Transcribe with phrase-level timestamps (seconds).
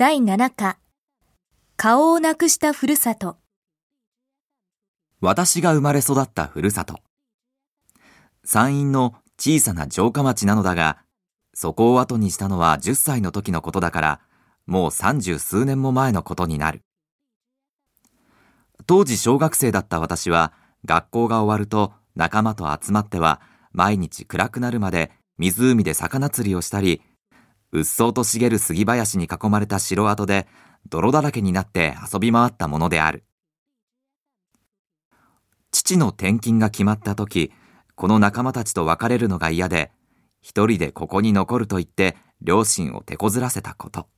[0.00, 0.78] 第7課
[1.76, 3.36] 顔をなくしたふるさと
[5.20, 7.00] 私が生まれ育ったふるさと。
[8.42, 11.02] 山陰の小さな城下町なのだが、
[11.52, 14.20] そこを後にしたのは10歳の時のことだから、
[14.64, 16.80] もう三十数年も前のことになる。
[18.86, 20.54] 当時小学生だった私は、
[20.86, 23.42] 学校が終わると仲間と集まっては、
[23.72, 27.02] 毎日暗くなるまで湖で魚釣りをしたり、
[27.72, 30.48] うっそうと茂る杉林に囲まれた城跡で
[30.88, 33.24] 泥だらけになって遊び回ったものである。
[35.70, 37.52] 父の転勤が決まった時、
[37.94, 39.92] この仲間たちと別れるのが嫌で、
[40.40, 44.08] 一人でここに残ると言って両親を手こずらせたこと。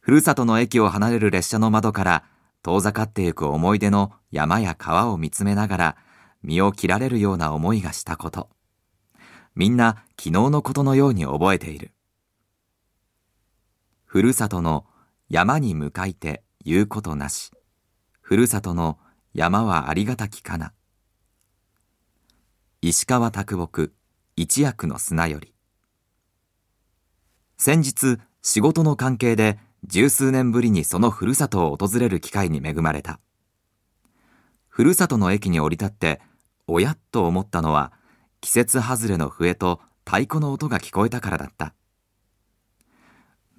[0.00, 2.24] ふるさとの駅を離れる列車の窓から
[2.62, 5.96] 遠ざかってゆく思い出の山や川を見つめながら
[6.42, 8.50] 身を切られるような思いがしたこと。
[9.56, 11.92] みんな昨日のことのように覚えている。
[14.14, 14.86] ふるさとの
[15.28, 17.50] 山に向かいて言うことなし。
[18.20, 18.96] ふるさとの
[19.32, 20.72] 山はありがたきかな。
[22.80, 23.92] 石川啄木
[24.36, 25.52] 一役の砂より。
[27.58, 33.18] 先日仕事の関係で十数年ぶりにそのふるさとを訪れる機会に恵まれた。
[34.68, 36.20] ふるさとの駅に降り立って、
[36.68, 37.92] おやっと思ったのは、
[38.40, 41.74] 季節外れの笛と太鼓の音が聞こえたからだった。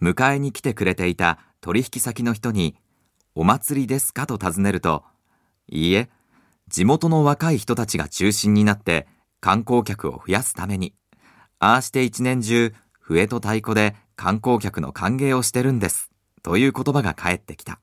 [0.01, 2.75] 迎えに来てくれていた取引先の人に、
[3.33, 5.03] お祭りですかと尋ねると、
[5.67, 6.09] いいえ、
[6.67, 9.07] 地元の若い人たちが中心になって
[9.39, 10.93] 観光客を増やすために、
[11.59, 16.11] ああして一年中、笛と太鼓で観光客の歓迎をしてるんです。
[16.41, 17.80] という言葉が返ってきた。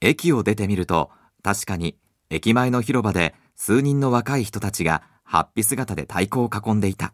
[0.00, 1.10] 駅を出てみると、
[1.42, 1.96] 確かに
[2.30, 7.12] 駅前の広場で数人の若い人たちがハッピ姿で太鼓を囲んでいた。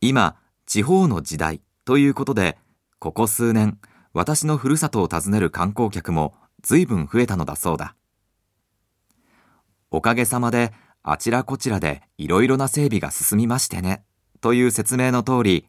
[0.00, 0.36] 今、
[0.68, 2.58] 地方の時代ということで、
[2.98, 3.78] ここ数年、
[4.12, 7.96] 私のふるさとを訪ねる観光客も随分増えたのだそうだ。
[9.90, 14.04] おかげさまであちらこちらでいろいろな整備が進みましてね、
[14.42, 15.66] という説明の通り、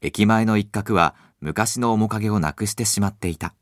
[0.00, 3.54] 駅前の一角は昔の面影をなくしてしまっていた。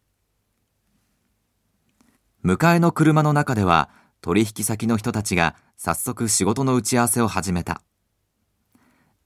[2.45, 3.91] 迎えの車の中では
[4.21, 7.83] 取引先の人たちが早速仕事の打ち合わせを始めた。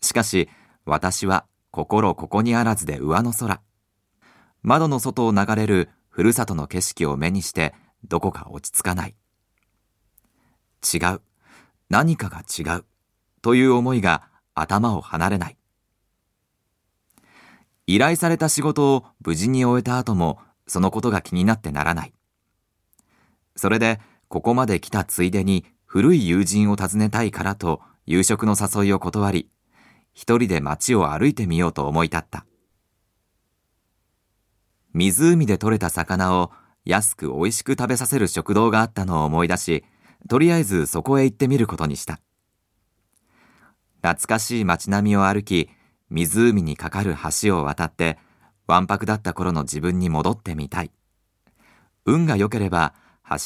[0.01, 0.49] しかし
[0.85, 3.61] 私は心ここにあらずで上の空。
[4.63, 9.15] 窓の外を流れるふるさとの景色を目にしてどこか落ち着かない。
[10.93, 11.21] 違う。
[11.89, 12.85] 何かが違う。
[13.41, 15.57] という思いが頭を離れない。
[17.87, 22.13] 依頼された仕事を無事に終えた後もそのことが気になってならない。
[23.57, 29.51] それでここまで来たついでに古い友人を訪ねたいからと夕食の誘いを断り、
[30.13, 32.47] 一人で街を歩いてみようと思い立った。
[34.93, 36.53] 湖で採れた魚を
[36.85, 39.85] 安く美味しく食べさせる食堂があったのを思い出し、
[40.29, 42.21] とりあえずそこへ行ってみることにした。
[44.03, 45.71] 懐かしい街並みを歩き、
[46.11, 48.19] 湖に架かる橋を渡って、
[48.67, 50.91] わんぱくだった頃の自分に戻ってみたい。
[52.05, 52.95] 運が良ければ、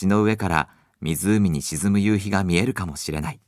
[0.01, 0.69] 橋の上から
[1.01, 3.41] 湖に沈む夕日が見えるかもしれない。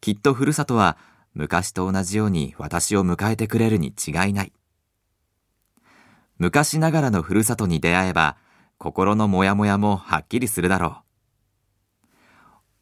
[0.00, 0.98] きっとふるさとは
[1.34, 4.52] 昔と同じように私を迎えてくれるに違いない。
[6.38, 8.36] 昔ながらのふるさとに出会えば、
[8.78, 11.08] 心のモヤモヤもはっきりするだろう。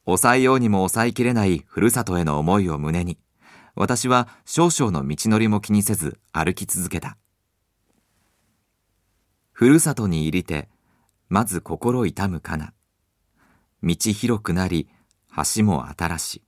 [0.06, 3.18] 抑えようにも抑えきれないふるさとへの思いを胸に、
[3.74, 7.16] 私は少々の道のりも気にせず歩き続けた。
[9.52, 10.68] ふるさとに入りて、
[11.28, 12.72] まず心痛むかな。
[13.82, 14.88] 道広くなり、
[15.56, 16.45] 橋も新しい。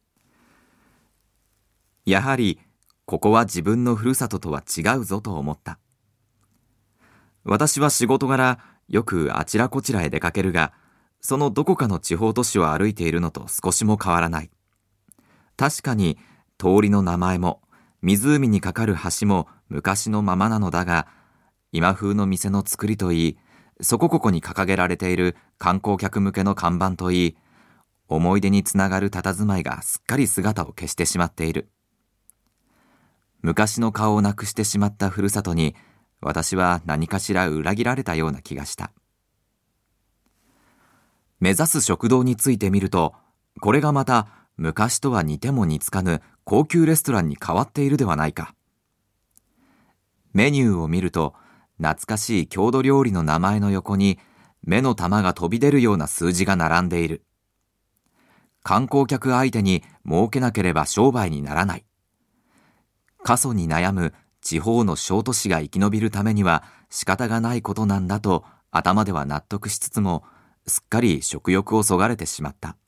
[2.10, 2.60] やはり、
[3.04, 5.78] ここは自分のふるさととは違うぞと思った。
[7.44, 8.58] 私は仕事柄
[8.88, 10.72] よくあちらこちらへ出かけるが、
[11.20, 14.50] そのどこかの地方都市を歩いているのと少しも変わらない。
[15.56, 16.18] 確かに
[16.58, 17.60] 通りの名前も
[18.02, 21.08] 湖に架かる橋も昔のままなのだが、
[21.72, 23.38] 今風の店の作りといい、
[23.80, 27.36] そこここに掲げられている観光客向けの看板といい、
[28.08, 31.68] 思い出につながる佇まいがすっかり姿を消してしまっている。
[33.40, 35.74] 昔の顔をなくしてしまったふるさとに、
[36.20, 38.92] 私は何かしら裏切られたような気がした。
[41.40, 43.14] 目指す食堂についてみると、
[43.60, 48.54] これがまた昔とは似ても似つかぬ高級レストランに変わっているではないか。
[50.32, 51.34] メニューを見ると、
[51.78, 54.18] 懐かしい郷土料理の名前の横に
[54.64, 57.22] 目の玉が飛び出るような数字が並んでいる。
[58.64, 61.84] 観光客相手に儲けなければ商売にならない。
[63.28, 70.24] 過疎に悩む地方の小都市が生き延びるためには仕方がないことなんだと頭では納得しつつも
[70.66, 72.78] すっかり食欲をそがれてしまった。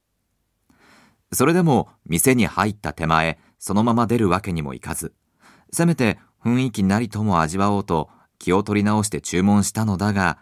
[1.30, 5.12] それでも店に入った手前そのまま出るわけにもいかず。
[5.74, 8.08] せめて雰囲気なりとも味わおうと
[8.38, 10.38] 気を取り直して注文したのだが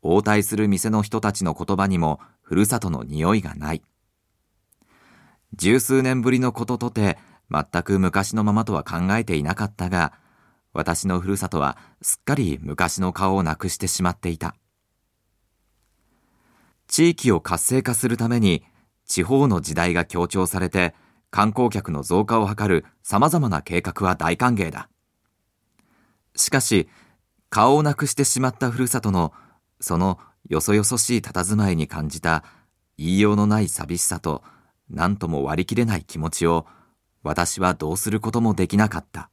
[0.00, 3.82] 応対する店の人たちの言葉にもふるさとの匂いがない。
[5.52, 7.18] 十数年ぶりのこととて
[7.50, 10.12] 全く昔のままとは考えていなかったが
[10.72, 14.54] 私のふるさとはすっかり昔の顔をなくしてしまっていた。
[16.86, 18.64] 地域を活性化するために
[19.06, 20.94] 地方の時代が強調されて
[21.30, 24.88] 観光客の増加を図る様々な計画は大歓迎だ。
[26.36, 26.88] しかし
[27.48, 29.32] 顔をなくしてしまったふるさとの
[29.80, 30.18] その
[30.48, 32.44] よそよそしい佇まいに感じた
[32.96, 34.42] 言いようのない寂しさと
[34.88, 36.66] 何とも割り切れない気持ちを
[37.22, 39.30] 私はどうすることもできなかった。